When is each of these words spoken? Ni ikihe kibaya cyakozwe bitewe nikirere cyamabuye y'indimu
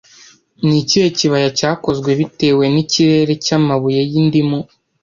Ni 0.65 0.75
ikihe 0.81 1.07
kibaya 1.17 1.49
cyakozwe 1.59 2.09
bitewe 2.19 2.63
nikirere 2.73 3.33
cyamabuye 3.45 4.01
y'indimu 4.11 4.59